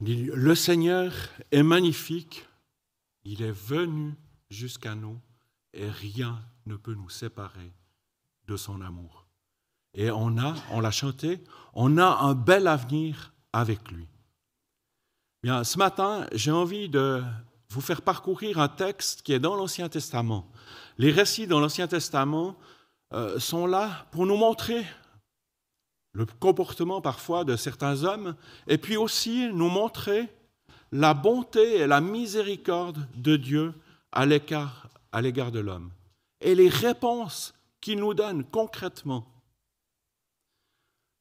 [0.00, 1.12] Le Seigneur
[1.50, 2.46] est magnifique,
[3.24, 4.14] il est venu
[4.48, 5.20] jusqu'à nous
[5.72, 7.72] et rien ne peut nous séparer
[8.46, 9.26] de son amour.
[9.94, 11.42] Et on a, on l'a chanté,
[11.74, 14.06] on a un bel avenir avec lui.
[15.42, 17.22] Bien, ce matin, j'ai envie de
[17.70, 20.50] vous faire parcourir un texte qui est dans l'Ancien Testament.
[20.96, 22.56] Les récits dans l'Ancien Testament
[23.12, 24.84] euh, sont là pour nous montrer
[26.12, 28.34] le comportement parfois de certains hommes,
[28.66, 30.28] et puis aussi nous montrer
[30.92, 33.74] la bonté et la miséricorde de Dieu
[34.12, 35.90] à l'égard de l'homme,
[36.40, 39.26] et les réponses qu'il nous donne concrètement.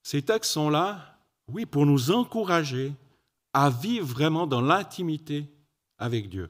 [0.03, 1.19] Ces textes sont là,
[1.49, 2.93] oui, pour nous encourager
[3.53, 5.45] à vivre vraiment dans l'intimité
[5.97, 6.49] avec Dieu.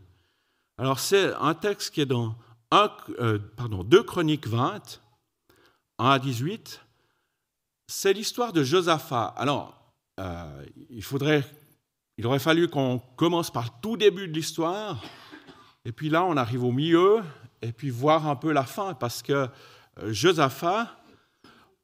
[0.77, 2.35] Alors c'est un texte qui est dans
[2.73, 5.01] euh, pardon, 2 Chroniques 20,
[5.99, 6.81] 1 à 18,
[7.87, 9.33] c'est l'histoire de Josaphat.
[9.37, 9.73] Alors,
[10.19, 11.43] euh, il, faudrait,
[12.17, 15.01] il aurait fallu qu'on commence par le tout début de l'histoire,
[15.85, 17.23] et puis là, on arrive au milieu,
[17.61, 19.47] et puis voir un peu la fin, parce que
[20.03, 20.93] euh, Josaphat,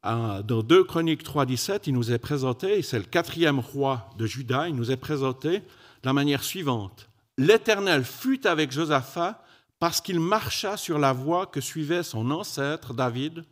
[0.02, 4.68] dans 2 Chroniques 3, 17, il nous est présenté, c'est le quatrième roi de Juda,
[4.68, 5.64] il nous est présenté de
[6.04, 7.08] la manière suivante.
[7.38, 9.42] L'Éternel fut avec Josaphat
[9.78, 13.44] parce qu'il marcha sur la voie que suivait son ancêtre David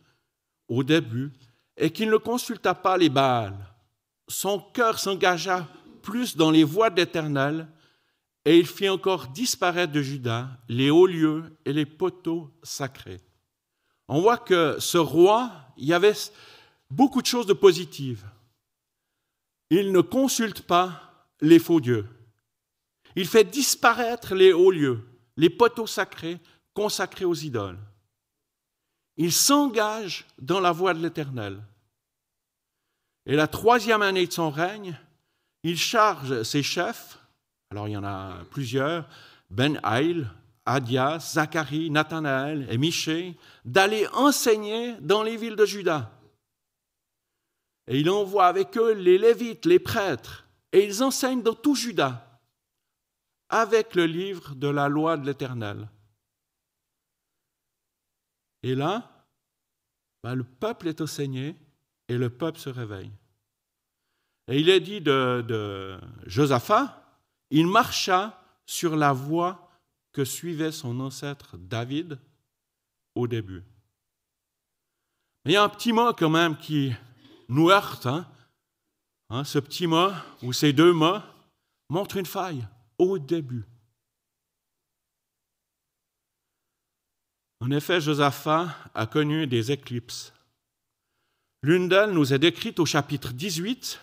[0.67, 1.31] au début
[1.77, 3.57] et qu'il ne consulta pas les Baals.
[4.27, 5.67] Son cœur s'engagea
[6.01, 7.67] plus dans les voies d'Éternel,
[8.45, 13.21] et il fit encore disparaître de Juda les hauts lieux et les poteaux sacrés.
[14.07, 16.13] On voit que ce roi, il y avait
[16.89, 18.25] beaucoup de choses de positives.
[19.69, 22.07] Il ne consulte pas les faux dieux.
[23.15, 26.39] Il fait disparaître les hauts lieux, les poteaux sacrés
[26.73, 27.79] consacrés aux idoles.
[29.17, 31.61] Il s'engage dans la voie de l'Éternel.
[33.25, 34.97] Et la troisième année de son règne,
[35.63, 37.19] il charge ses chefs,
[37.69, 39.07] alors il y en a plusieurs,
[39.49, 40.29] Ben Haïl,
[40.65, 46.11] Adias, Zacharie, Nathanaël et Miché, d'aller enseigner dans les villes de Juda.
[47.87, 52.29] Et il envoie avec eux les Lévites, les prêtres, et ils enseignent dans tout Juda
[53.49, 55.87] avec le livre de la loi de l'Éternel.
[58.63, 59.12] Et là,
[60.23, 61.55] ben, le peuple est enseigné
[62.07, 63.11] et le peuple se réveille.
[64.47, 67.01] Et il est dit de, Josaphat,
[67.49, 69.69] il marcha sur la voie
[70.11, 72.19] que suivait son ancêtre David
[73.15, 73.63] au début.
[75.45, 76.93] Il y a un petit mot quand même qui
[77.49, 78.05] nous heurte.
[78.05, 78.25] Hein.
[79.29, 80.09] Hein, ce petit mot,
[80.41, 81.19] ou ces deux mots,
[81.89, 82.65] montrent une faille
[82.97, 83.65] au début.
[87.63, 90.33] En effet, Josaphat a connu des éclipses.
[91.61, 94.01] L'une d'elles nous est décrite au chapitre 18,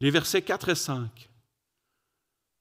[0.00, 1.30] les versets 4 et 5.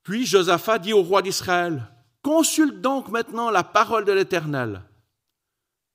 [0.03, 1.87] Puis Josaphat dit au roi d'Israël,
[2.21, 4.83] Consulte donc maintenant la parole de l'Éternel.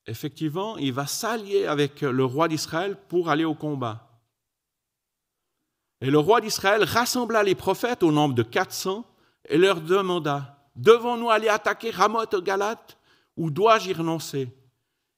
[0.07, 4.19] Effectivement, il va s'allier avec le roi d'Israël pour aller au combat.
[6.01, 9.09] Et le roi d'Israël rassembla les prophètes au nombre de 400
[9.47, 12.97] et leur demanda, Devons-nous aller attaquer Ramoth Galate
[13.35, 14.49] ou dois-je y renoncer?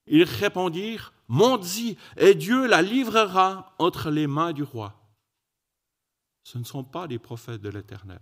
[0.08, 4.94] Ils répondirent, Monte-y, et Dieu la livrera entre les mains du roi.
[6.44, 8.22] Ce ne sont pas des prophètes de l'Éternel.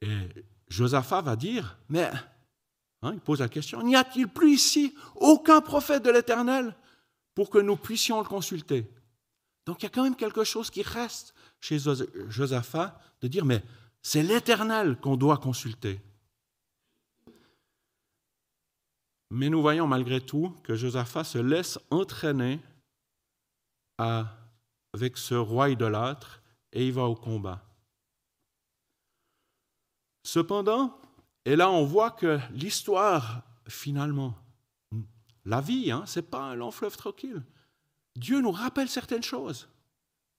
[0.00, 0.28] Et
[0.68, 2.10] Josaphat va dire, mais,
[3.02, 6.74] hein, il pose la question, n'y a-t-il plus ici aucun prophète de l'Éternel
[7.34, 8.90] pour que nous puissions le consulter?
[9.66, 11.78] Donc il y a quand même quelque chose qui reste chez
[12.28, 13.62] Josaphat de dire, mais
[14.00, 16.00] c'est l'Éternel qu'on doit consulter.
[19.30, 22.60] Mais nous voyons malgré tout que Josaphat se laisse entraîner
[23.98, 27.62] avec ce roi idolâtre et il va au combat.
[30.22, 30.98] Cependant,
[31.44, 34.34] et là on voit que l'histoire, finalement,
[35.44, 37.42] la vie, hein, ce n'est pas un long fleuve tranquille.
[38.16, 39.68] Dieu nous rappelle certaines choses.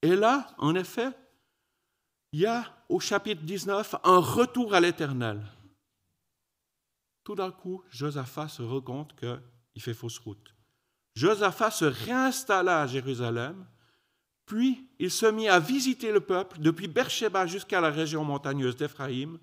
[0.01, 1.09] Et là, en effet,
[2.31, 5.41] il y a au chapitre 19 un retour à l'éternel
[7.29, 10.55] tout d'un coup, Josaphat se rend compte qu'il fait fausse route.
[11.13, 13.67] Josaphat se réinstalla à Jérusalem,
[14.47, 19.37] puis il se mit à visiter le peuple depuis Beersheba jusqu'à la région montagneuse d'Éphraïm,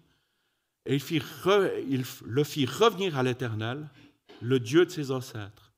[0.84, 1.22] et il,
[1.88, 3.88] il le fit revenir à l'Éternel,
[4.40, 5.72] le Dieu de ses ancêtres.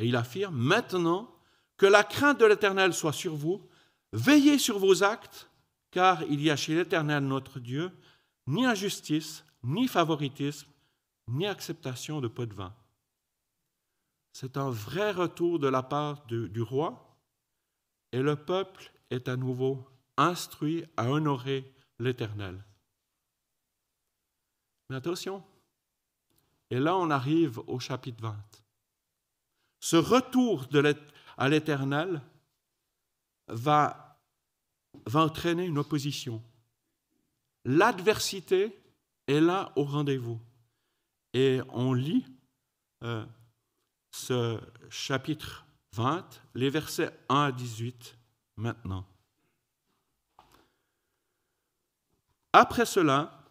[0.00, 1.32] Et il affirme, maintenant
[1.76, 3.64] que la crainte de l'Éternel soit sur vous,
[4.12, 5.48] veillez sur vos actes,
[5.92, 7.92] car il y a chez l'Éternel notre Dieu
[8.48, 10.66] ni injustice, ni favoritisme,
[11.30, 12.74] ni acceptation de peu de vin.
[14.32, 17.18] C'est un vrai retour de la part du roi
[18.12, 19.86] et le peuple est à nouveau
[20.16, 22.64] instruits à honorer l'Éternel.
[24.88, 25.44] Mais attention,
[26.70, 28.36] et là on arrive au chapitre 20.
[29.80, 30.66] Ce retour
[31.36, 32.20] à l'Éternel
[33.48, 34.20] va
[35.14, 36.42] entraîner une opposition.
[37.64, 38.76] L'adversité
[39.26, 40.40] est là au rendez-vous.
[41.32, 42.26] Et on lit
[43.02, 43.24] euh,
[44.10, 46.24] ce chapitre 20,
[46.54, 48.16] les versets 1 à 18
[48.56, 49.06] maintenant.
[52.52, 53.44] Après cela,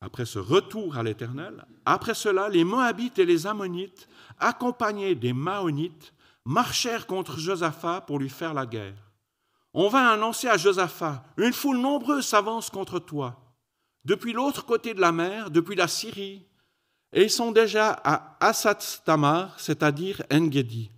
[0.00, 4.08] après ce retour à l'Éternel, après cela, les Moabites et les Ammonites,
[4.38, 6.12] accompagnés des Maonites,
[6.44, 9.12] marchèrent contre Josaphat pour lui faire la guerre.
[9.72, 13.40] On vint annoncer à Josaphat, une foule nombreuse s'avance contre toi,
[14.04, 16.46] depuis l'autre côté de la mer, depuis la Syrie,
[17.14, 20.90] et ils sont déjà à Asat Tamar, c'est-à-dire Engedi.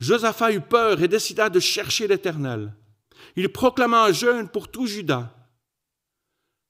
[0.00, 2.74] Josaphat eut peur et décida de chercher l'Éternel.
[3.36, 5.30] Il proclama un jeûne pour tout Juda.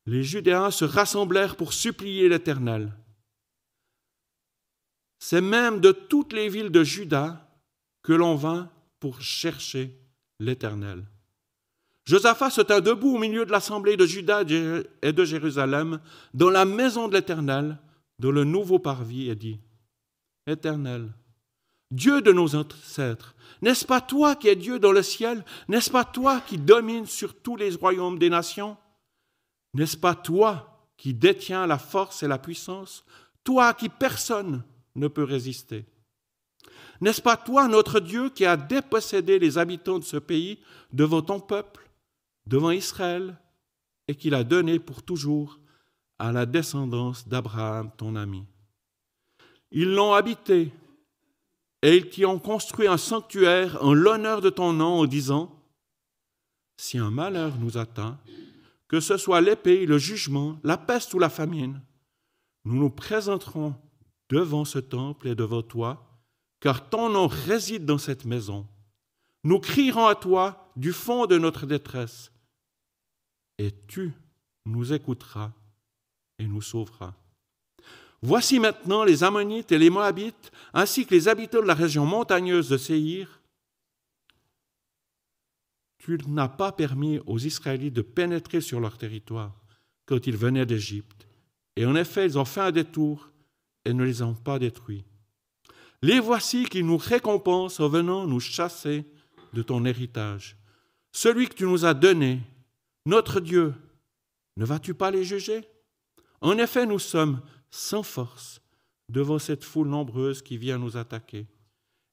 [0.07, 2.93] Les Judéens se rassemblèrent pour supplier l'Éternel.
[5.21, 7.49] C'est même de toutes les villes de Juda
[8.03, 9.97] que l'on vint pour chercher
[10.41, 11.05] l'Éternel.
[12.05, 14.43] Josaphat se tint debout au milieu de l'assemblée de Juda
[15.03, 16.01] et de Jérusalem,
[16.35, 17.79] dans la maison de l'Éternel,
[18.19, 19.61] dans le nouveau parvis, et dit
[20.47, 21.13] Éternel,
[21.91, 25.45] Dieu de nos ancêtres, n'est-ce pas toi qui es Dieu dans le ciel?
[25.69, 28.77] N'est-ce pas toi qui domines sur tous les royaumes des nations?
[29.75, 33.05] N'est-ce pas toi qui détiens la force et la puissance?
[33.43, 34.65] Toi qui personne
[34.97, 35.85] ne peut résister.
[37.01, 40.61] N'est-ce pas toi, notre Dieu, qui a dépossédé les habitants de ce pays
[40.93, 41.89] devant ton peuple,
[42.47, 43.37] devant Israël,
[44.09, 45.59] et qui l'a donné pour toujours
[46.19, 48.45] à la descendance d'Abraham, ton ami
[49.71, 50.73] Ils l'ont habité
[51.83, 55.53] et ils t'y ont construit un sanctuaire en l'honneur de ton nom en disant,
[56.79, 58.19] Si un malheur nous atteint,
[58.89, 61.83] que ce soit l'épée, le jugement, la peste ou la famine,
[62.65, 63.75] nous nous présenterons
[64.31, 66.23] devant ce temple et devant toi,
[66.61, 68.67] car ton nom réside dans cette maison.
[69.43, 72.33] Nous crierons à toi du fond de notre détresse,
[73.59, 74.13] et tu
[74.65, 75.53] nous écouteras
[76.45, 77.15] et nous sauveras.
[78.23, 82.69] Voici maintenant les Ammonites et les Moabites, ainsi que les habitants de la région montagneuse
[82.69, 83.43] de Séhir.
[85.99, 89.53] Tu n'as pas permis aux Israélites de pénétrer sur leur territoire
[90.07, 91.27] quand ils venaient d'Égypte.
[91.77, 93.31] Et en effet, ils ont fait un détour
[93.85, 95.05] et ne les ont pas détruits.
[96.03, 99.05] Les voici qui nous récompensent en venant nous chasser
[99.53, 100.57] de ton héritage.
[101.13, 102.41] Celui que tu nous as donné,
[103.07, 103.75] notre Dieu,
[104.57, 105.67] ne vas-tu pas les juger?
[106.45, 108.61] En effet, nous sommes sans force
[109.09, 111.47] devant cette foule nombreuse qui vient nous attaquer.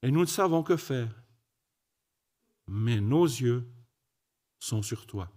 [0.04, 1.14] Et nous ne savons que faire.
[2.66, 3.68] Mais nos yeux
[4.58, 5.30] sont sur toi.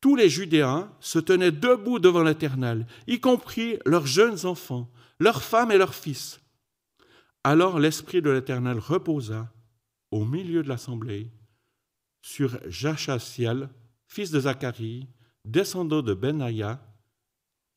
[0.00, 4.88] Tous les Judéens se tenaient debout devant l'Éternel, y compris leurs jeunes enfants,
[5.18, 6.38] leurs femmes et leurs fils.
[7.42, 9.52] Alors l'Esprit de l'Éternel reposa
[10.12, 11.32] au milieu de l'assemblée
[12.22, 13.70] sur Jachasiel,
[14.06, 15.08] fils de Zacharie,
[15.44, 16.80] descendant de Benaïa,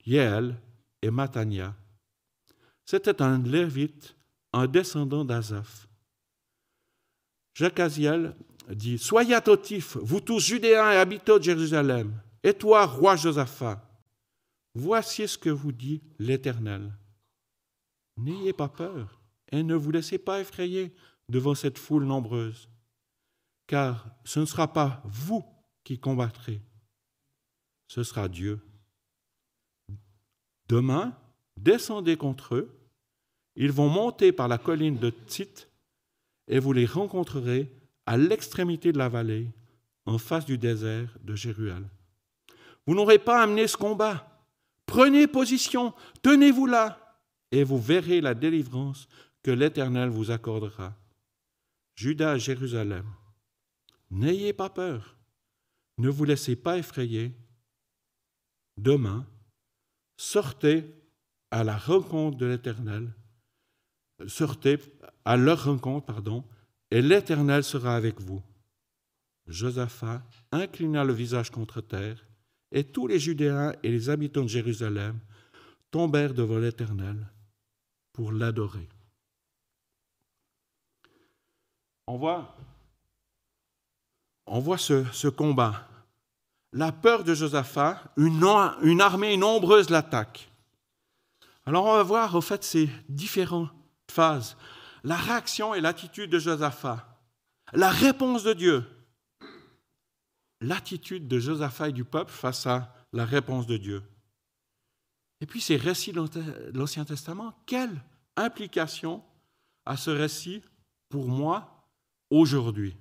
[0.06, 0.60] Yéel
[1.02, 1.76] et Matania.
[2.86, 4.16] C'était un Lévite,
[4.54, 5.88] un descendant d'Azaph.
[7.54, 8.36] Jacaziel
[8.70, 13.88] dit Soyez attentifs, vous tous Judéens et habitants de Jérusalem, et toi, roi Josaphat.
[14.74, 16.92] Voici ce que vous dit l'Éternel.
[18.18, 20.94] N'ayez pas peur et ne vous laissez pas effrayer
[21.28, 22.70] devant cette foule nombreuse,
[23.68, 25.44] car ce ne sera pas vous
[25.84, 26.62] qui combattrez,
[27.88, 28.62] ce sera Dieu.
[30.72, 31.14] Demain,
[31.58, 32.72] descendez contre eux.
[33.58, 35.68] Ils vont monter par la colline de Tsit
[36.48, 37.70] et vous les rencontrerez
[38.06, 39.50] à l'extrémité de la vallée,
[40.06, 41.84] en face du désert de Jérual.
[42.88, 44.42] Vous n'aurez pas amené ce combat.
[44.86, 47.20] Prenez position, tenez-vous là,
[47.52, 49.10] et vous verrez la délivrance
[49.44, 50.96] que l'Éternel vous accordera.
[51.96, 53.06] Judas, Jérusalem,
[54.10, 55.18] n'ayez pas peur,
[55.98, 57.34] ne vous laissez pas effrayer.
[58.78, 59.28] Demain,
[60.22, 60.86] sortez
[61.50, 63.12] à la rencontre de l'Éternel,
[64.28, 64.78] sortez
[65.26, 66.46] à leur rencontre, pardon,
[66.92, 68.44] et l'Éternel sera avec vous.
[69.48, 72.24] Josaphat inclina le visage contre terre,
[72.72, 75.20] et tous les Judéens et les habitants de Jérusalem
[75.90, 77.18] tombèrent devant l'Éternel
[78.14, 78.88] pour l'adorer.
[82.06, 82.56] On voit,
[84.46, 85.91] on voit ce, ce combat
[86.74, 90.50] la peur de Josaphat, une, armée nombreuse l'attaque.
[91.66, 93.72] Alors on va voir au fait ces différentes
[94.10, 94.58] phases.
[95.04, 97.20] La réaction et l'attitude de Josaphat,
[97.74, 98.86] la réponse de Dieu.
[100.64, 104.04] l'attitude de Josaphat et du peuple face à la réponse de Dieu.
[105.40, 108.04] Et puis ces récits de l'Ancien Testament, quelle
[108.38, 109.24] implication
[109.88, 110.62] a ce récit
[111.10, 111.90] pour moi
[112.30, 112.96] aujourd'hui?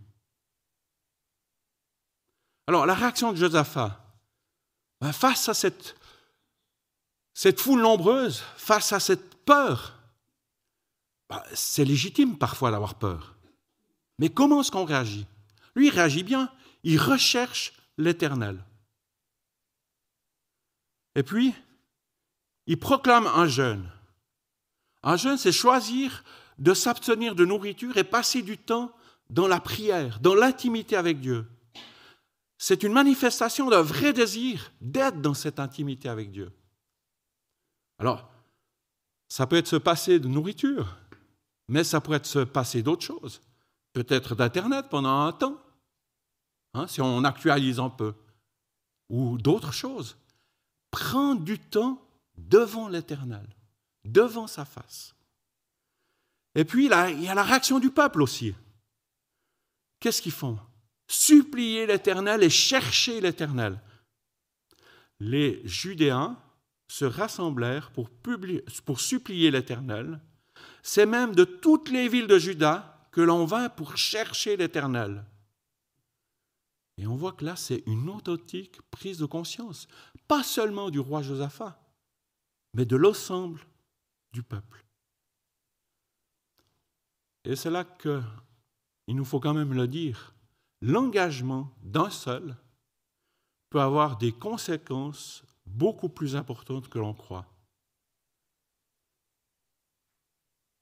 [2.70, 3.98] Alors la réaction de Josaphat,
[5.00, 5.96] ben, face à cette,
[7.58, 9.98] foule nombreuse, face à cette peur,
[11.28, 13.34] ben, c'est légitime parfois d'avoir peur.
[14.20, 15.26] Mais comment est-ce qu'on réagit?
[15.74, 16.48] Lui, réagit bien,
[16.84, 18.64] il recherche l'Éternel.
[21.16, 21.52] Et puis,
[22.68, 23.90] il proclame un jeûne.
[25.02, 26.22] Un jeûne, c'est choisir
[26.60, 28.92] de s'abstenir de nourriture et passer du temps
[29.28, 31.48] dans la prière, dans l'intimité avec Dieu.
[32.62, 36.52] C'est une manifestation d'un vrai désir d'être dans cette intimité avec Dieu.
[37.98, 38.30] Alors,
[39.28, 40.98] ça peut être se passer de nourriture,
[41.68, 43.40] mais ça pourrait être se passer d'autres choses.
[43.94, 45.58] Peut-être d'Internet pendant un temps,
[46.74, 48.12] hein, si on actualise un peu,
[49.08, 50.18] ou d'autres choses.
[50.90, 51.98] Prendre du temps
[52.36, 53.48] devant l'Éternel,
[54.04, 55.14] devant sa face.
[56.54, 58.54] Et puis, il y a la réaction du peuple aussi.
[59.98, 60.58] Qu'est-ce qu'ils font?
[61.12, 63.80] Supplier l'Éternel et chercher l'Éternel.
[65.18, 66.40] Les Judéens
[66.86, 68.08] se rassemblèrent pour,
[68.84, 70.20] pour supplier l'Éternel.
[70.84, 75.24] C'est même de toutes les villes de Juda que l'on vint pour chercher l'Éternel.
[76.96, 79.88] Et on voit que là, c'est une authentique prise de conscience,
[80.28, 81.76] pas seulement du roi Josaphat,
[82.72, 83.60] mais de l'ensemble
[84.32, 84.84] du peuple.
[87.42, 90.34] Et c'est là qu'il nous faut quand même le dire,
[90.80, 92.56] l'engagement d'un seul
[93.70, 97.46] peut avoir des conséquences beaucoup plus importantes que l'on croit.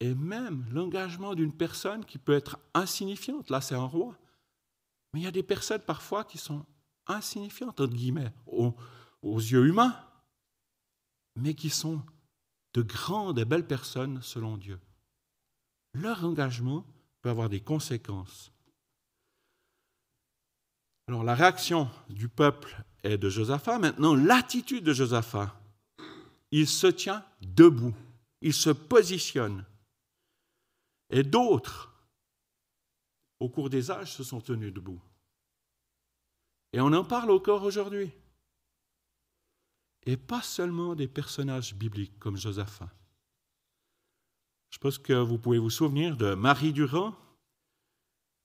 [0.01, 4.17] Et même l'engagement d'une personne qui peut être insignifiante, là c'est un roi,
[5.13, 6.65] mais il y a des personnes parfois qui sont
[7.07, 8.75] insignifiantes, entre guillemets, aux,
[9.23, 9.99] yeux humains,
[11.37, 12.03] mais qui sont
[12.75, 14.79] de grandes et belles personnes selon Dieu.
[15.95, 16.85] Leur engagement
[17.23, 18.53] peut avoir des conséquences.
[21.09, 23.79] Alors la réaction du peuple est de Josaphat.
[23.79, 25.59] Maintenant, l'attitude de Josaphat.
[26.51, 27.95] Il se tient debout,
[28.43, 29.65] il se positionne.
[31.11, 31.93] Et d'autres,
[33.41, 35.01] au cours des âges, se sont tenus debout.
[36.75, 38.11] Et on en parle encore aujourd'hui
[40.05, 42.91] et pas seulement des personnages bibliques comme Josaphat.
[44.71, 47.15] Je pense que vous pouvez vous souvenir de Marie Durand,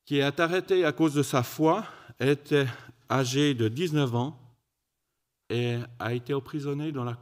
[0.05, 1.85] qui est arrêtée à cause de sa foi,
[2.19, 2.67] était
[3.09, 4.39] âgée de 19 ans
[5.49, 7.17] et a été emprisonnée dans la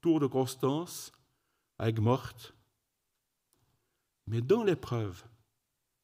[0.00, 1.12] tour de Constance
[1.78, 2.54] avec morte.
[4.26, 5.22] Mais dans l'épreuve,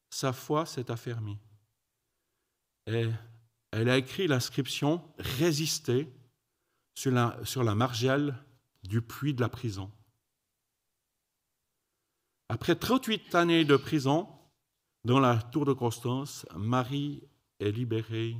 [0.09, 1.39] sa foi s'est affermie.
[2.87, 3.07] Et
[3.71, 6.07] elle a écrit l'inscription Résister
[6.93, 8.35] sur la, sur la margelle
[8.83, 9.91] du puits de la prison.
[12.49, 14.27] Après 38 années de prison,
[15.03, 17.23] dans la tour de Constance, Marie
[17.59, 18.37] est libérée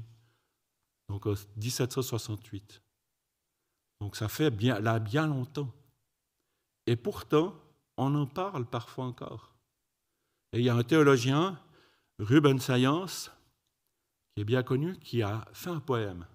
[1.10, 2.82] donc en 1768.
[4.00, 5.72] Donc ça fait bien, là bien longtemps.
[6.88, 7.56] Et pourtant,
[7.98, 9.54] on en parle parfois encore.
[10.54, 11.60] Et il y a un théologien,
[12.20, 13.32] Ruben Sayance,
[14.34, 16.26] qui est bien connu, qui a fait un poème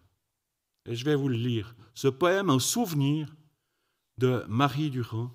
[0.87, 1.75] et je vais vous le lire.
[1.95, 3.35] Ce poème en souvenir
[4.19, 5.31] de Marie Durand,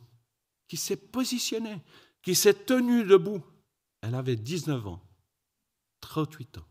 [0.68, 1.82] qui s'est positionnée,
[2.22, 3.44] qui s'est tenue debout.
[4.02, 5.02] Elle avait 19 ans,
[6.02, 6.68] 38 ans.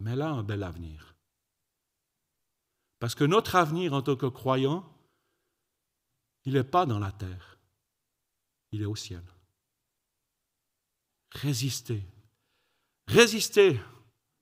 [0.00, 1.14] Mais elle a un bel avenir.
[2.98, 4.88] Parce que notre avenir en tant que croyant,
[6.44, 7.58] il n'est pas dans la terre,
[8.72, 9.22] il est au ciel.
[11.32, 12.02] Résistez.
[13.08, 13.80] Résistez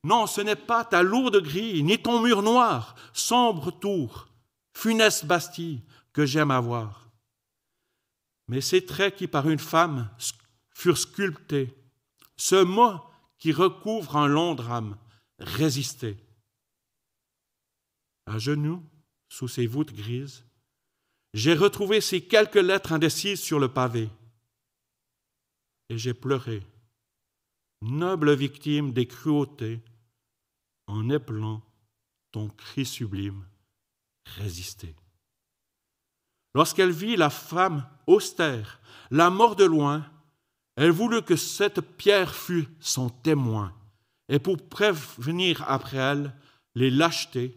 [0.03, 4.29] non, ce n'est pas ta lourde grille, ni ton mur noir, sombre tour,
[4.73, 7.11] funeste Bastille que j'aime avoir.
[8.49, 10.11] Mais ces traits qui par une femme
[10.81, 11.77] furent sculptés,
[12.39, 13.01] ce mot
[13.39, 14.97] qui recouvre un long drame,
[15.39, 16.17] résister.
[18.25, 18.83] À genoux,
[19.29, 20.47] sous ces voûtes grises,
[21.35, 24.09] j'ai retrouvé ces quelques lettres indécises sur le pavé.
[25.91, 26.63] Et j'ai pleuré,
[27.83, 29.83] noble victime des cruautés
[30.87, 31.63] en épelant
[32.33, 33.47] ton cri sublime,
[34.25, 34.97] résister.
[36.55, 40.11] Lorsqu'elle vit la femme austère, la mort de loin,
[40.81, 43.79] elle voulut que cette pierre fût son témoin,
[44.31, 46.35] et pour prévenir après elle
[46.75, 47.55] les lâchetés,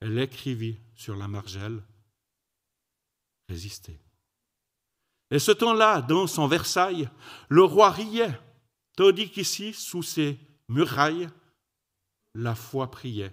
[0.00, 1.80] elle écrivit sur la margelle
[3.48, 4.00] Résister.
[5.30, 7.08] Et ce temps-là, dans son Versailles,
[7.48, 8.36] le roi riait,
[8.96, 11.30] tandis qu'ici, sous ses murailles,
[12.34, 13.32] la foi priait.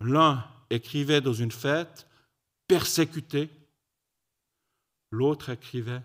[0.00, 2.08] L'un écrivait dans une fête,
[2.66, 3.50] persécuté.
[5.10, 6.02] L'autre écrivait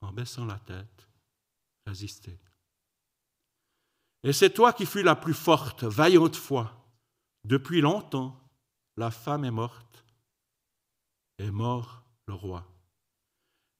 [0.00, 1.08] en baissant la tête,
[1.86, 2.38] résister.
[4.22, 6.74] Et c'est toi qui fus la plus forte, vaillante foi.
[7.44, 8.38] Depuis longtemps,
[8.96, 10.04] la femme est morte,
[11.38, 12.66] et mort le roi.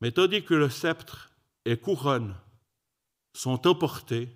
[0.00, 1.30] Mais tandis que le sceptre
[1.64, 2.36] et couronne
[3.34, 4.34] sont emportés,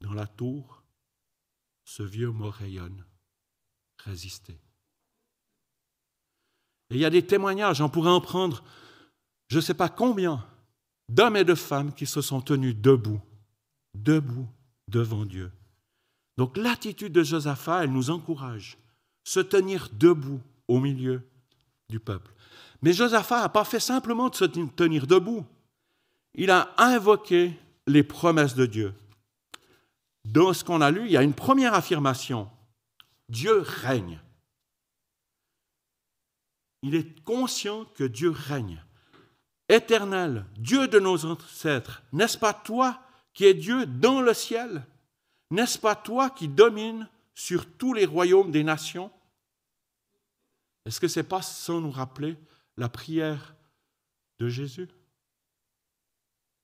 [0.00, 0.82] dans la tour,
[1.84, 3.04] ce vieux mort rayonne,
[4.04, 4.60] résister.
[6.90, 8.62] Et il y a des témoignages, on pourrait en prendre
[9.48, 10.44] je ne sais pas combien
[11.08, 13.20] d'hommes et de femmes qui se sont tenus debout,
[13.94, 14.48] debout
[14.88, 15.52] devant Dieu.
[16.36, 18.76] Donc l'attitude de Josaphat, elle nous encourage,
[19.24, 21.26] se tenir debout au milieu
[21.88, 22.32] du peuple.
[22.82, 25.44] Mais Josaphat n'a pas fait simplement de se tenir debout,
[26.34, 28.94] il a invoqué les promesses de Dieu.
[30.24, 32.50] Dans ce qu'on a lu, il y a une première affirmation.
[33.28, 34.20] Dieu règne.
[36.82, 38.82] Il est conscient que Dieu règne.
[39.68, 43.00] Éternel, Dieu de nos ancêtres, n'est-ce pas toi
[43.34, 44.86] qui es Dieu dans le ciel?
[45.50, 49.10] N'est-ce pas toi qui domines sur tous les royaumes des nations?
[50.84, 52.36] Est-ce que ce n'est pas sans nous rappeler
[52.76, 53.54] la prière
[54.38, 54.88] de Jésus?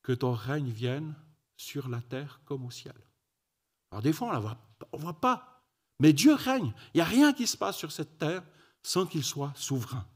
[0.02, 1.14] Que ton règne vienne
[1.56, 2.94] sur la terre comme au ciel.
[3.90, 4.58] Alors des fois, on ne voit,
[4.92, 5.64] voit pas.
[6.00, 6.72] Mais Dieu règne.
[6.94, 8.42] Il n'y a rien qui se passe sur cette terre
[8.82, 10.06] sans qu'il soit souverain.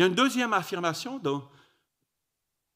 [0.00, 1.46] Il y a une deuxième affirmation dans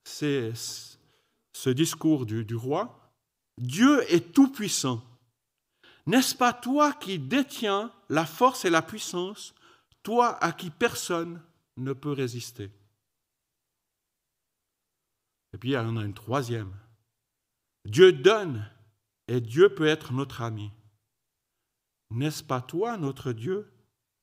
[0.04, 3.14] ce discours du, roi.
[3.56, 5.02] Dieu est tout-puissant.
[6.04, 9.54] N'est-ce pas toi qui détiens la force et la puissance,
[10.02, 11.40] toi à qui personne
[11.78, 12.70] ne peut résister
[15.54, 16.76] Et puis il y en a une troisième.
[17.86, 18.70] Dieu donne
[19.28, 20.70] et Dieu peut être notre ami.
[22.10, 23.72] N'est-ce pas toi, notre Dieu,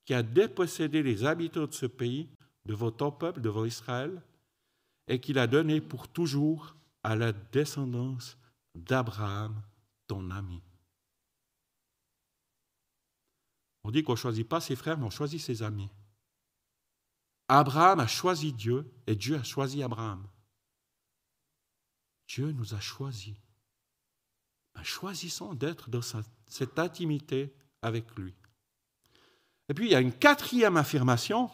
[0.06, 2.30] qui a dépossédé les habitants de ce pays
[2.66, 4.22] de votre peuple, de votre Israël,
[5.08, 8.38] et qu'il a donné pour toujours à la descendance
[8.76, 9.62] d'Abraham,
[10.08, 10.62] ton ami.
[13.84, 15.90] On dit qu'on ne choisit pas ses frères, mais on choisit ses amis.
[17.48, 20.26] Abraham a choisi Dieu et Dieu a choisi Abraham.
[22.28, 23.36] Dieu nous a choisis.
[24.74, 26.02] Ben, choisissons d'être dans
[26.48, 28.34] cette intimité avec lui.
[29.68, 31.50] Et puis il y a une quatrième affirmation,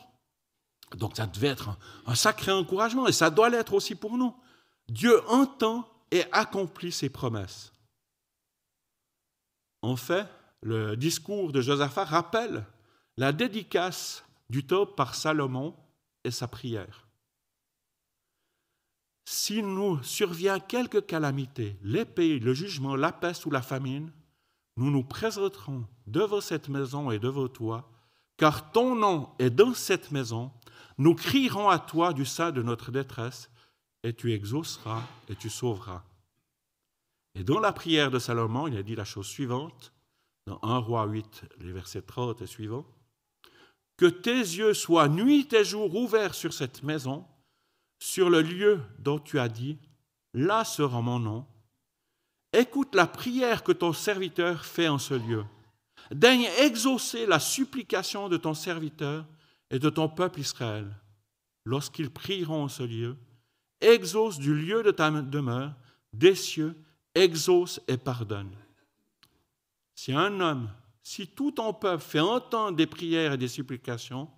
[0.95, 4.34] donc ça devait être un, sacré encouragement, et ça doit l'être aussi pour nous.
[4.88, 7.73] Dieu entend et accomplit ses promesses.
[9.82, 10.26] En fait,
[10.62, 12.65] le discours de Josaphat rappelle
[13.17, 15.76] la dédicace du top par Salomon
[16.23, 17.08] et sa prière.
[19.26, 24.12] S'il nous survient quelque calamité, l'épée, le jugement, la peste ou la famine,
[24.78, 27.89] nous nous présenterons devant cette maison et devant toi,
[28.38, 30.52] car ton nom est dans cette maison,
[30.97, 33.50] nous crierons à toi du sein de notre détresse,
[34.04, 36.04] et tu exauceras et tu sauveras.
[37.36, 39.93] Et dans la prière de Salomon, il a dit la chose suivante,
[40.45, 42.86] dans 1 roi 8, les versets 30 et suivants,
[43.97, 47.26] Que tes yeux soient nuit et jour ouverts sur cette maison,
[48.00, 49.80] sur le lieu dont tu as dit,
[50.34, 51.45] Là sera mon nom.
[52.54, 55.43] Écoute la prière que ton serviteur fait en ce lieu.
[56.12, 59.26] Daigne exaucer la supplication de ton serviteur
[59.70, 60.88] et de ton peuple Israël,
[61.65, 63.17] lorsqu'ils prieront en ce lieu,
[63.82, 65.74] exauce du lieu de ta demeure,
[66.13, 66.76] des cieux,
[67.13, 68.56] exauce et pardonne.
[69.96, 70.70] Si un homme,
[71.04, 74.30] si tout ton peuple fait entendre des prières et des supplications,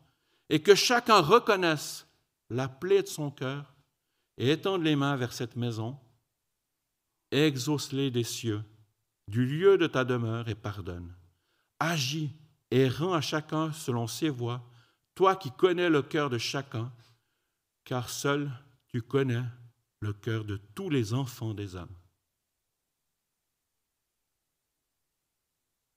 [0.50, 2.08] et que chacun reconnaisse
[2.50, 3.76] la plaie de son cœur,
[4.38, 5.98] et étende les mains vers cette maison,
[7.32, 8.64] exauce-les des cieux,
[9.28, 11.14] du lieu de ta demeure, et pardonne.
[11.80, 12.32] Agis
[12.72, 14.62] et rends à chacun selon ses voies,
[15.16, 16.92] toi qui connais le cœur de chacun,
[17.84, 18.52] car seul
[18.88, 19.44] tu connais
[20.02, 21.96] le cœur de tous les enfants des hommes.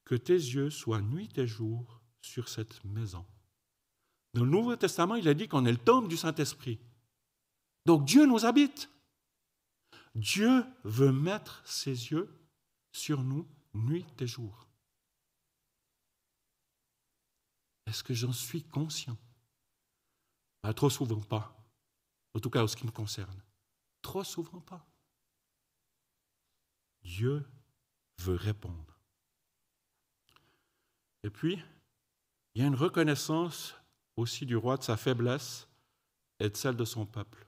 [0.04, 3.24] Que tes yeux soient nuit et jour sur cette maison.
[4.34, 6.78] Dans le Nouveau Testament, il a dit qu'on est le temple du Saint-Esprit.
[7.86, 8.88] Donc Dieu nous habite.
[10.14, 12.28] Dieu veut mettre ses yeux
[12.92, 14.66] sur nous nuit et jour.
[17.92, 19.18] Est-ce que j'en suis conscient?
[20.74, 21.54] Trop souvent pas.
[22.32, 23.38] En tout cas, en ce qui me concerne.
[24.00, 24.88] Trop souvent pas.
[27.02, 27.46] Dieu
[28.16, 28.98] veut répondre.
[31.22, 31.62] Et puis,
[32.54, 33.74] il y a une reconnaissance
[34.16, 35.68] aussi du roi de sa faiblesse
[36.40, 37.46] et de celle de son peuple.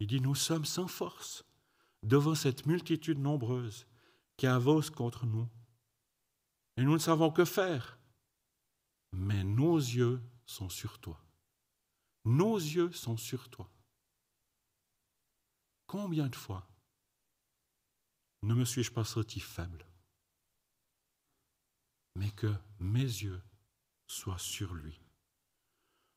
[0.00, 1.44] Il dit, nous sommes sans force.
[2.02, 3.86] devant cette multitude nombreuse
[4.38, 5.46] qui avance contre nous.
[6.78, 7.97] Et nous ne savons que faire.
[9.12, 11.20] Mais nos yeux sont sur toi.
[12.24, 13.70] Nos yeux sont sur toi.
[15.86, 16.68] Combien de fois
[18.42, 19.84] ne me suis-je pas senti faible,
[22.14, 23.42] mais que mes yeux
[24.06, 25.00] soient sur lui?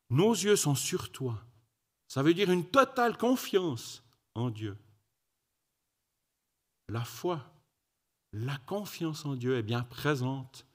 [0.10, 1.42] Nos yeux sont sur toi.
[2.08, 4.04] Ça veut dire une totale confiance
[4.36, 4.78] en Dieu.
[6.90, 7.42] La foi,
[8.34, 10.66] la confiance en Dieu est bien présente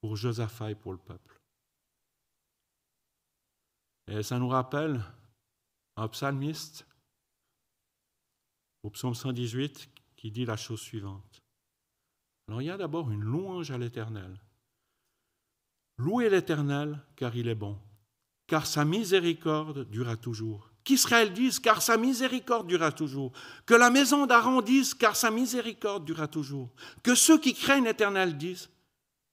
[0.00, 1.36] pour Josaphat et pour le peuple.
[4.08, 5.02] Et ça nous rappelle
[5.96, 6.86] un psalmiste
[8.82, 11.42] au psaume 118 qui dit la chose suivante.
[12.48, 14.40] Alors il y a d'abord une louange à l'Éternel.
[15.98, 17.78] Louez l'Éternel car il est bon,
[18.46, 20.70] car sa miséricorde durera toujours.
[20.84, 23.32] Qu'Israël dise car sa miséricorde durera toujours.
[23.64, 26.70] Que la maison d'Aaron dise car sa miséricorde durera toujours.
[27.02, 28.68] Que ceux qui craignent l'Éternel disent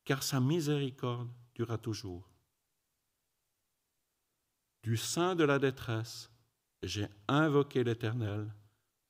[0.05, 2.29] car sa miséricorde durera toujours.
[4.83, 6.29] Du sein de la détresse,
[6.81, 8.53] j'ai invoqué l'Éternel.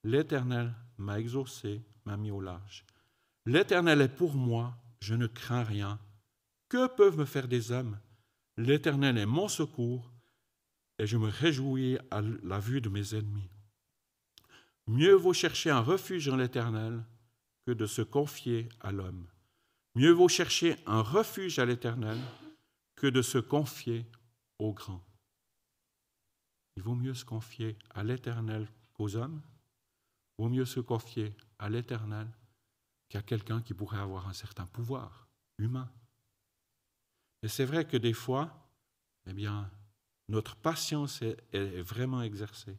[0.04, 2.86] L'Éternel m'a exaucé, m'a mis au large.
[3.46, 6.00] L'Éternel est pour moi, je ne crains rien.
[6.70, 8.00] Que peuvent me faire des hommes?
[8.58, 10.12] L'Éternel est mon secours,
[11.00, 13.50] et je me réjouis à la vue de mes ennemis.
[14.88, 17.04] Mieux vaut chercher un refuge en l'Éternel
[17.66, 19.28] que de se confier à l'homme.
[19.96, 22.18] Mieux vaut chercher un refuge à l'Éternel
[22.96, 24.06] que de se confier
[24.58, 25.04] aux grands.
[26.76, 29.42] Il vaut mieux se confier à l'Éternel qu'aux hommes
[30.38, 32.28] vaut mieux se confier à l'Éternel
[33.10, 35.28] qu'à quelqu'un qui pourrait avoir un certain pouvoir
[35.60, 35.92] humain.
[37.44, 38.68] Et c'est vrai que des fois,
[39.28, 39.70] eh bien,
[40.30, 42.78] notre patience est, vraiment exercée.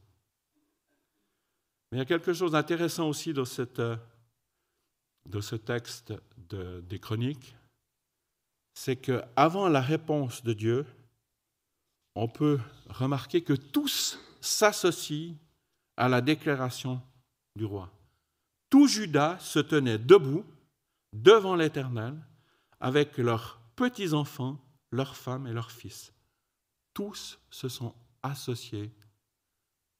[1.92, 3.80] Mais il y a quelque chose d'intéressant aussi dans, cette,
[5.26, 6.12] dans ce texte
[6.48, 7.56] des chroniques,
[8.74, 10.86] c'est qu'avant la réponse de Dieu,
[12.14, 15.36] on peut remarquer que tous s'associent
[15.96, 17.00] à la déclaration
[17.56, 17.90] du roi.
[18.68, 20.44] Tout Judas se tenait debout
[21.12, 22.14] devant l'Éternel
[22.80, 24.60] avec leurs petits-enfants,
[24.90, 26.12] leurs femmes et leurs fils.
[26.92, 28.92] Tous se sont associés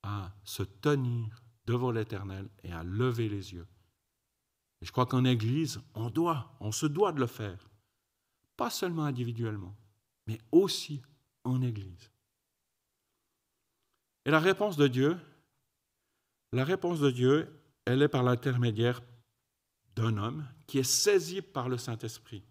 [0.03, 3.67] à se tenir devant l'Éternel et à lever les yeux.
[4.85, 7.71] Et je crois qu'en Église, on doit, on se doit de le faire.
[8.55, 9.75] Pas seulement individuellement,
[10.27, 11.01] mais aussi
[11.43, 12.11] en Église.
[14.27, 15.17] Et la réponse de Dieu,
[16.53, 17.49] la réponse de Dieu,
[17.87, 19.01] elle est par l'intermédiaire
[19.97, 22.45] d'un homme qui est saisi par le Saint-Esprit.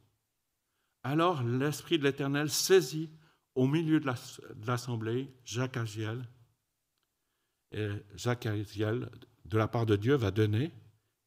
[1.04, 3.12] Alors l'Esprit de l'Éternel saisit
[3.54, 4.12] au milieu de
[4.66, 6.28] l'assemblée Jacques Agiel.
[7.74, 9.12] Et Jacques Agiel,
[9.46, 10.72] de la part de Dieu, va donner,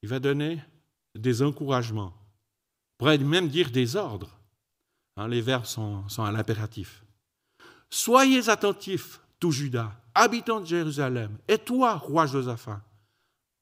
[0.03, 0.61] il va donner
[1.19, 2.15] des encouragements,
[2.99, 4.39] pourrait même dire des ordres.
[5.17, 7.05] Hein, les verbes sont, sont à l'impératif.
[7.91, 12.83] Soyez attentifs, tout Judas, habitant de Jérusalem, et toi, roi Josaphat,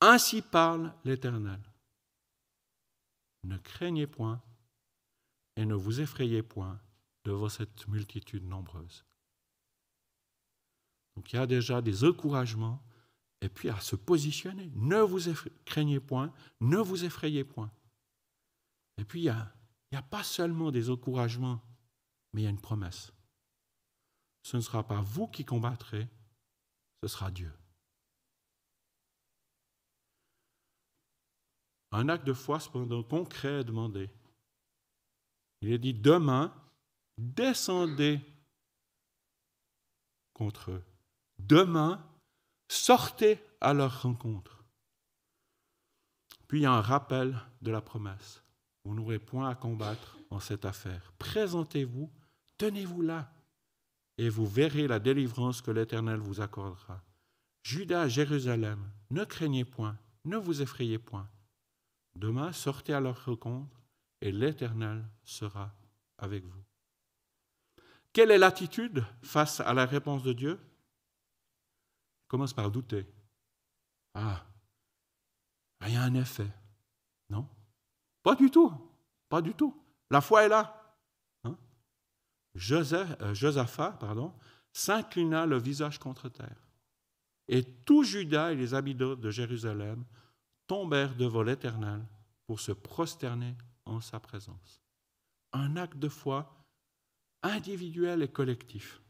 [0.00, 1.60] ainsi parle l'Éternel.
[3.44, 4.40] Ne craignez point
[5.56, 6.78] et ne vous effrayez point
[7.24, 9.04] devant cette multitude nombreuse.
[11.16, 12.82] Donc il y a déjà des encouragements
[13.44, 14.70] et puis à se positionner.
[14.74, 15.30] Ne vous
[15.66, 17.70] craignez point, ne vous effrayez point.
[18.96, 19.24] Et puis il
[19.92, 21.60] n'y a, pas seulement des encouragements,
[22.32, 23.12] mais il y a une promesse.
[24.44, 26.08] Ce ne sera pas vous qui combattrez,
[27.02, 27.52] ce sera Dieu.
[31.92, 34.08] Un acte de foi cependant concret est demandé.
[35.60, 36.52] Il est dit demain,
[37.18, 38.20] descendez
[40.32, 40.84] contre eux.
[41.38, 42.02] Demain,
[42.74, 44.64] sortez à leur rencontre.
[46.48, 48.42] Puis un rappel de la promesse.
[48.84, 51.12] Vous n'aurez point à combattre en cette affaire.
[51.18, 52.10] Présentez-vous,
[52.58, 53.32] tenez-vous là,
[54.18, 57.02] et vous verrez la délivrance que l'Éternel vous accordera.
[57.62, 61.28] Judas, Jérusalem, ne craignez point, ne vous effrayez point.
[62.14, 63.80] Demain, sortez à leur rencontre
[64.20, 65.74] et l'Éternel sera
[66.18, 66.62] avec vous.
[68.12, 70.60] Quelle est l'attitude face à la réponse de Dieu?
[72.34, 73.06] Commence par douter.
[74.12, 74.44] Ah,
[75.86, 76.50] il y a un effet.
[77.30, 77.48] Non?
[78.24, 78.72] Pas du tout.
[79.28, 79.80] Pas du tout.
[80.10, 80.98] La foi est là.
[82.56, 84.34] Euh, Josaphat pardon,
[84.72, 86.66] s'inclina le visage contre terre.
[87.46, 90.04] Et tout Judas et les habitants de Jérusalem
[90.66, 92.04] tombèrent devant l'Éternel
[92.48, 94.82] pour se prosterner en sa présence.
[95.52, 96.52] Un acte de foi
[97.44, 99.00] individuel et collectif.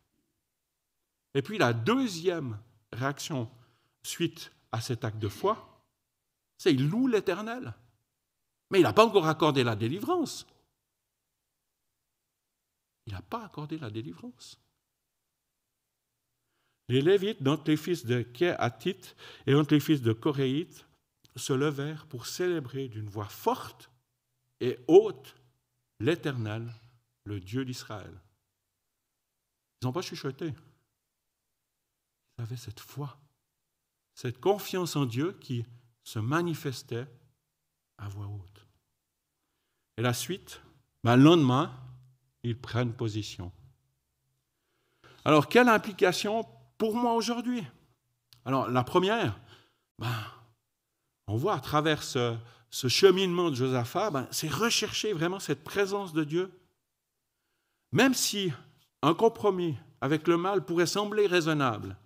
[1.33, 2.59] Et puis la deuxième
[2.95, 3.51] réaction
[4.03, 5.71] suite à cet acte de foi,
[6.57, 7.75] C'est il loue l'Éternel.
[8.71, 10.47] Mais il n'a pas encore accordé la délivrance.
[13.07, 14.59] Il n'a pas accordé la délivrance.
[16.89, 19.15] Les Lévites, dont les fils de Kéhatit
[19.47, 20.87] et dont les fils de Coréite,
[21.37, 23.91] se levèrent pour célébrer d'une voix forte
[24.61, 25.35] et haute
[26.01, 26.73] l'Éternel,
[27.25, 28.21] le Dieu d'Israël.
[29.81, 30.53] Ils n'ont pas chuchoté.
[32.39, 33.19] Ils avaient cette foi,
[34.15, 35.65] cette confiance en Dieu qui
[36.03, 37.07] se manifestait
[37.99, 38.67] à voix haute.
[39.97, 40.61] Et la suite,
[41.03, 41.73] ben, le lendemain,
[42.43, 43.53] ils prennent position.
[45.25, 46.45] Alors, quelle implication
[46.77, 47.65] pour moi aujourd'hui?
[48.45, 49.39] Alors, la première,
[49.99, 50.13] ben,
[51.27, 52.37] on voit à travers ce,
[52.71, 56.53] cheminement de Josaphat, ben, c'est rechercher vraiment cette présence de Dieu.
[57.93, 58.53] Même si
[59.03, 61.97] un compromis avec le mal pourrait sembler raisonnable,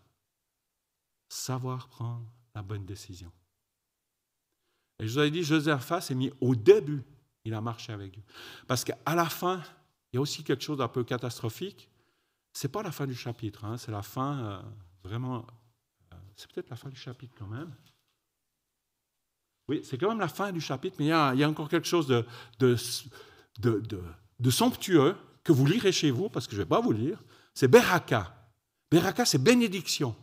[1.29, 3.31] savoir prendre la bonne décision.
[4.99, 7.05] Et je vous avais dit, Josaphat s'est mis au début,
[7.45, 8.23] il a marché avec Dieu.
[8.67, 9.63] Parce qu'à la fin,
[10.13, 11.89] il y a aussi quelque chose d'un peu catastrophique.
[12.53, 14.63] Ce n'est pas la fin du chapitre, hein, c'est la fin euh,
[15.05, 15.47] vraiment.
[16.13, 17.73] Euh, c'est peut-être la fin du chapitre quand même.
[19.69, 22.07] Oui, c'est quand même la fin du chapitre, mais il y a, encore quelque chose
[22.07, 22.25] de,
[22.59, 25.15] de, somptueux
[25.45, 27.23] que vous lirez chez vous, parce que je ne vais pas vous lire.
[27.53, 28.35] C'est Beraka.
[28.91, 30.17] Beraka, c'est bénédiction.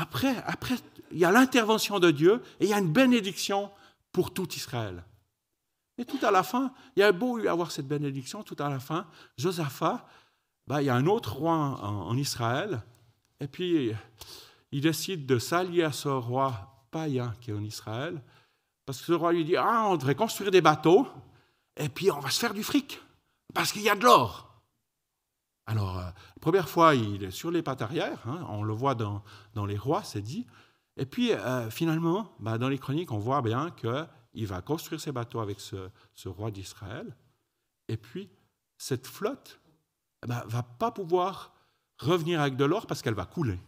[0.00, 0.76] Après, après,
[1.10, 3.68] il y a l'intervention de Dieu et il y a une bénédiction
[4.12, 5.02] pour tout Israël.
[5.98, 8.78] Et tout à la fin, il y a beau avoir cette bénédiction, tout à la
[8.78, 10.06] fin, Josaphat,
[10.68, 12.80] bah, il y a un autre roi en, en Israël,
[13.40, 13.90] et puis
[14.70, 18.22] il décide de s'allier à ce roi païen qui est en Israël,
[18.86, 21.08] parce que ce roi lui dit, ah, on devrait construire des bateaux,
[21.76, 23.02] et puis on va se faire du fric,
[23.52, 24.47] parce qu'il y a de l'or.
[25.68, 29.22] Alors, euh, première fois, il est sur les pattes arrière, hein, on le voit dans,
[29.66, 30.46] les rois, c'est dit,
[30.96, 35.12] et puis euh, finalement, bah, dans les chroniques, on voit bien qu'il va construire ses
[35.12, 35.90] bateaux avec ce,
[36.24, 37.14] roi d'Israël,
[37.88, 38.30] et puis
[38.78, 39.60] cette flotte
[40.22, 41.52] ne bah, va pas pouvoir
[41.98, 43.60] revenir avec de l'or parce qu'elle va couler.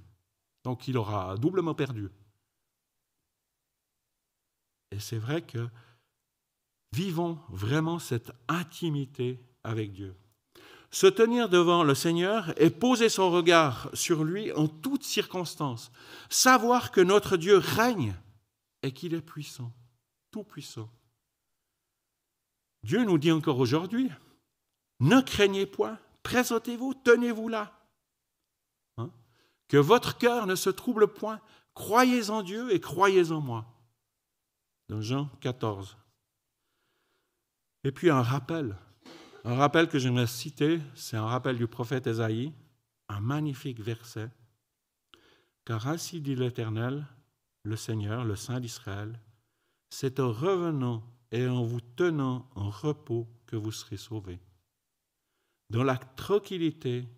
[0.64, 2.08] Donc il aura doublement perdu.
[4.90, 5.68] Et c'est vrai que
[6.92, 10.16] vivons vraiment cette intimité avec Dieu.
[10.90, 15.92] Se tenir devant le Seigneur et poser son regard sur lui en toutes circonstances.
[16.28, 18.14] Savoir que notre Dieu règne
[18.82, 19.72] et qu'il est puissant,
[20.30, 20.90] tout puissant.
[22.82, 24.10] Dieu nous dit encore aujourd'hui,
[25.00, 27.72] ne craignez point, présentez-vous, tenez-vous là.
[28.96, 29.10] Hein?
[29.68, 31.40] Que votre cœur ne se trouble point,
[31.74, 33.66] croyez en Dieu et croyez en moi
[34.88, 35.96] dans Jean 14.
[37.84, 38.76] Et puis un rappel,
[39.44, 42.52] un rappel que j'aimerais citer, c'est un rappel du prophète Esaïe,
[43.08, 44.30] un magnifique verset.
[45.64, 47.06] Car ainsi dit l'Éternel,
[47.62, 49.20] le Seigneur, le Saint d'Israël,
[49.90, 54.40] c'est en revenant et en vous tenant en repos que vous serez sauvés.
[55.70, 57.08] Dans la tranquillité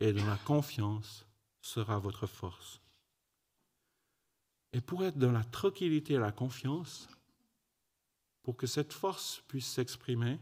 [0.00, 1.26] et dans la confiance
[1.60, 2.80] sera votre force.
[4.72, 7.08] Et pour être dans la tranquillité et la confiance,
[8.42, 10.38] pour que cette force puisse s'exprimer,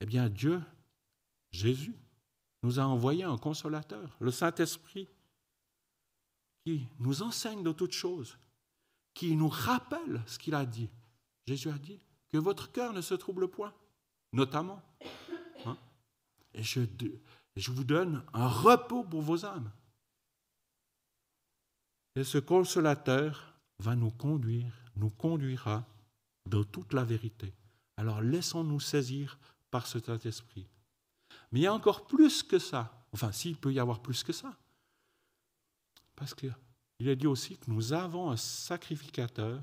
[0.00, 0.60] eh bien Dieu,
[1.50, 1.94] Jésus,
[2.62, 5.08] nous a envoyé un consolateur, le Saint-Esprit,
[6.64, 8.38] qui nous enseigne de toutes choses,
[9.12, 10.88] qui nous rappelle ce qu'il a dit.
[11.46, 13.74] Jésus a dit que votre cœur ne se trouble point,
[14.32, 14.82] notamment.
[15.66, 15.76] Hein.
[16.54, 16.80] Et je,
[17.56, 19.70] je vous donne un repos pour vos âmes.
[22.16, 25.84] Et ce consolateur va nous conduire, nous conduira
[26.46, 27.52] dans toute la vérité.
[27.96, 29.38] Alors laissons-nous saisir
[29.74, 30.68] par ce Saint-Esprit.
[31.50, 33.04] Mais il y a encore plus que ça.
[33.12, 34.56] Enfin, s'il peut y avoir plus que ça.
[36.14, 36.54] Parce qu'il
[37.00, 39.60] est dit aussi que nous avons un sacrificateur,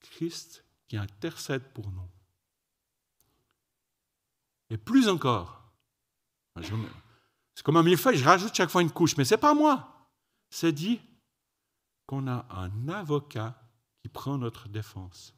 [0.00, 2.08] Christ, qui intercède pour nous.
[4.70, 5.70] Et plus encore,
[6.58, 10.08] c'est comme un millefeuille, je rajoute chaque fois une couche, mais ce n'est pas moi.
[10.48, 10.98] C'est dit
[12.06, 13.62] qu'on a un avocat
[14.00, 15.34] qui prend notre défense.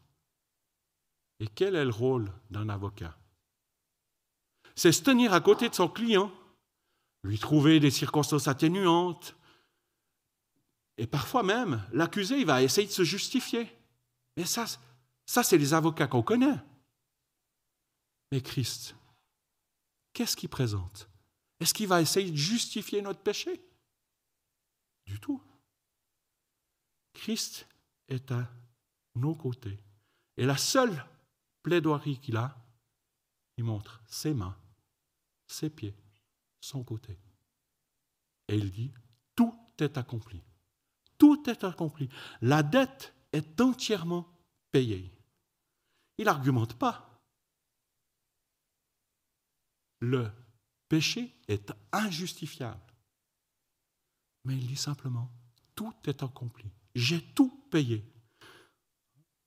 [1.40, 3.18] Et quel est le rôle d'un avocat?
[4.76, 6.32] C'est se tenir à côté de son client,
[7.22, 9.36] lui trouver des circonstances atténuantes.
[10.98, 13.70] Et parfois même, l'accusé, il va essayer de se justifier.
[14.36, 14.66] Mais ça,
[15.26, 16.58] ça c'est les avocats qu'on connaît.
[18.32, 18.96] Mais Christ,
[20.12, 21.08] qu'est-ce qu'il présente?
[21.60, 23.62] Est-ce qu'il va essayer de justifier notre péché?
[25.06, 25.40] Du tout.
[27.12, 27.68] Christ
[28.08, 28.50] est à
[29.14, 29.78] nos côtés.
[30.36, 31.06] Et la seule
[31.62, 32.56] plaidoirie qu'il a,
[33.56, 34.56] il montre ses mains,
[35.46, 35.96] ses pieds,
[36.60, 37.18] son côté.
[38.48, 38.92] Et il dit,
[39.34, 40.42] tout est accompli.
[41.18, 42.08] Tout est accompli.
[42.40, 44.28] La dette est entièrement
[44.70, 45.10] payé.
[46.18, 47.20] Il n'argumente pas.
[50.00, 50.30] Le
[50.88, 52.80] péché est injustifiable.
[54.44, 55.30] Mais il dit simplement,
[55.74, 56.70] tout est accompli.
[56.94, 58.04] J'ai tout payé.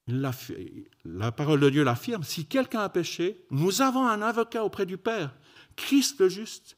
[0.08, 4.98] La, parole de Dieu l'affirme, si quelqu'un a péché, nous avons un avocat auprès du
[4.98, 5.36] Père,
[5.76, 6.78] Christ le juste.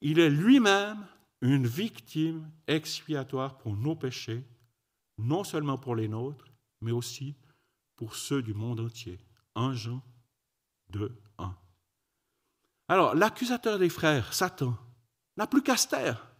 [0.00, 1.04] Il est lui-même
[1.40, 4.44] une victime expiatoire pour nos péchés,
[5.18, 6.46] non seulement pour les nôtres,
[6.80, 7.34] mais aussi
[7.96, 9.18] pour ceux du monde entier.
[9.56, 10.02] 1 Jean
[10.90, 11.56] 2, 1.
[12.88, 14.76] Alors, l'accusateur des frères, Satan,
[15.36, 16.32] n'a plus qu'à se taire.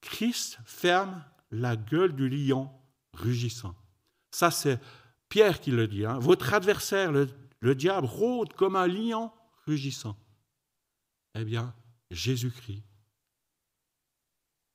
[0.00, 2.70] Christ ferme la gueule du lion
[3.12, 3.74] rugissant.
[4.32, 4.80] Ça, c'est
[5.28, 6.04] Pierre qui le dit.
[6.04, 6.18] Hein.
[6.18, 7.28] Votre adversaire, le,
[7.60, 9.30] le diable, rôde comme un lion
[9.66, 10.16] rugissant.
[11.34, 11.74] Eh bien,
[12.10, 12.82] Jésus-Christ,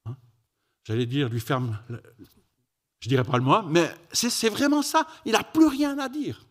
[0.06, 0.16] hein,
[0.84, 1.80] j'allais dire, lui ferme,
[3.00, 5.08] je dirais pas le moi, mais c'est vraiment ça.
[5.26, 6.46] Il n'a plus rien à dire.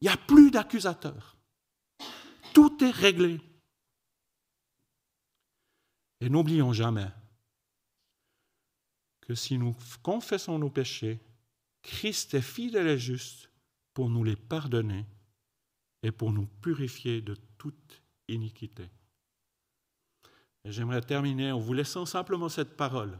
[0.00, 1.36] Il n'y a plus d'accusateur.
[2.54, 3.40] Tout est réglé.
[6.20, 7.10] Et n'oublions jamais
[9.20, 11.20] que si nous confessons nos péchés,
[11.82, 13.50] Christ est fidèle et juste
[13.94, 15.06] pour nous les pardonner
[16.02, 18.88] et pour nous purifier de toute iniquité.
[20.64, 23.18] J'aimerais terminer en vous laissant simplement cette parole.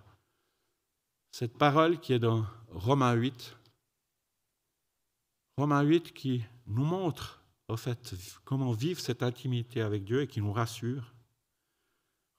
[1.33, 3.57] Cette parole qui est dans Romains 8.
[5.57, 10.41] Romains 8 qui nous montre au fait comment vivre cette intimité avec Dieu et qui
[10.41, 11.15] nous rassure.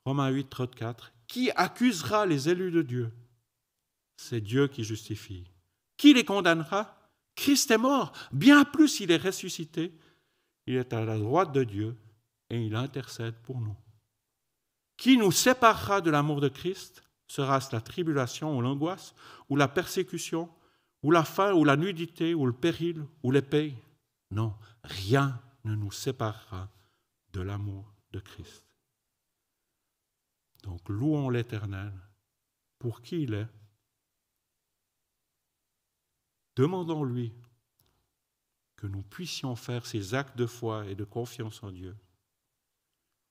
[0.05, 1.13] Romains 8, 34.
[1.27, 3.11] Qui accusera les élus de Dieu?
[4.17, 5.45] C'est Dieu qui justifie.
[6.01, 6.97] Qui les condamnera?
[7.35, 8.11] Christ est mort.
[8.31, 9.95] Bien plus, il est ressuscité.
[10.65, 11.95] Il est à la droite de Dieu
[12.49, 13.75] et il intercède pour nous.
[14.97, 19.13] Qui nous séparera de l'amour de Christ Sera-ce la tribulation ou l'angoisse,
[19.47, 20.49] ou la persécution,
[21.03, 23.75] ou la faim, ou la nudité, ou le péril, ou l'épée
[24.31, 26.67] Non, rien ne nous séparera
[27.31, 28.65] de l'amour de Christ.
[30.63, 31.93] Donc louons l'Éternel
[32.79, 33.47] pour qui il est.
[36.55, 37.33] Demandons-lui
[38.75, 41.95] que nous puissions faire ces actes de foi et de confiance en Dieu.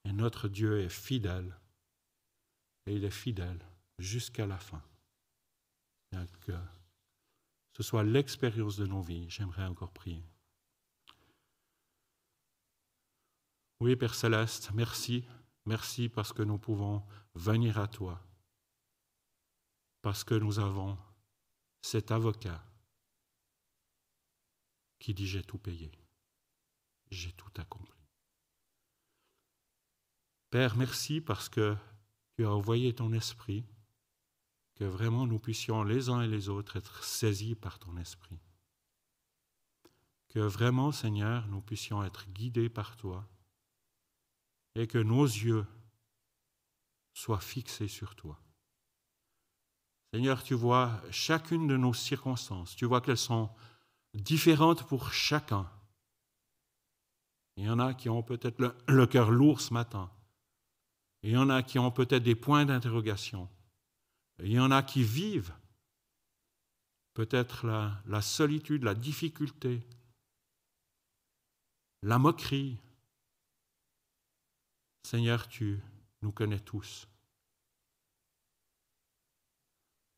[0.04, 1.58] Et notre Dieu est fidèle
[2.86, 3.58] et il est fidèle
[3.98, 4.82] jusqu'à la fin.
[6.40, 6.56] Que
[7.76, 9.28] ce soit l'expérience de nos vies.
[9.28, 10.24] J'aimerais encore prier.
[13.80, 15.24] Oui, Père céleste, merci.
[15.66, 17.04] Merci parce que nous pouvons
[17.34, 18.22] venir à toi.
[20.02, 20.98] Parce que nous avons
[21.82, 22.62] cet avocat
[25.00, 25.90] qui dit j'ai tout payé.
[27.10, 27.98] J'ai tout accompli.
[30.50, 31.76] Père, merci parce que
[32.36, 33.64] tu as envoyé ton esprit,
[34.76, 38.38] que vraiment nous puissions les uns et les autres être saisis par ton esprit.
[40.28, 43.28] Que vraiment, Seigneur, nous puissions être guidés par toi
[44.76, 45.66] et que nos yeux
[47.12, 48.40] soient fixés sur toi.
[50.12, 53.50] Seigneur, tu vois chacune de nos circonstances, tu vois qu'elles sont
[54.14, 55.70] différentes pour chacun.
[57.56, 60.10] Il y en a qui ont peut-être le, cœur lourd ce matin.
[61.22, 63.48] Il y en a qui ont peut-être des points d'interrogation.
[64.38, 65.52] Il y en a qui vivent
[67.12, 67.66] peut-être
[68.06, 69.86] la, solitude, la difficulté,
[72.02, 72.78] la moquerie.
[75.02, 75.80] Seigneur, tu
[76.22, 77.06] nous connais tous.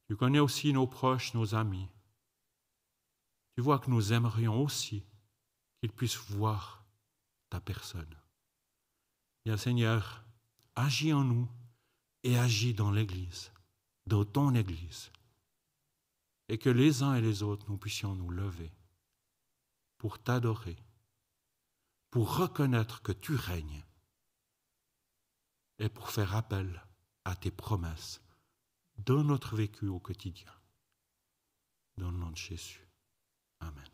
[0.08, 1.88] Tu connais aussi nos proches, nos amis.
[3.54, 5.04] Tu vois que nous aimerions aussi
[5.80, 6.84] qu'ils puissent voir
[7.50, 8.16] ta personne.
[9.44, 10.24] Bien, Seigneur,
[10.74, 11.48] agis en nous
[12.22, 13.52] et agis dans l'Église,
[14.06, 15.10] dans ton Église.
[16.48, 18.72] Et que les uns et les autres, nous puissions nous lever
[19.98, 20.76] pour t'adorer,
[22.10, 23.84] pour reconnaître que tu règnes
[25.78, 26.84] et pour faire appel
[27.24, 28.20] à tes promesses
[28.98, 30.52] dans notre vécu au quotidien.
[31.96, 32.81] Dans le nom de Jésus.
[33.62, 33.91] Amen.